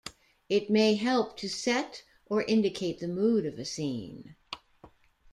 [0.49, 4.35] It may help to set or indicate the mood of a scene.